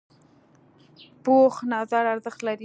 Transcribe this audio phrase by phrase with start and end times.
[1.23, 2.59] پوخ نظر ارزښت لري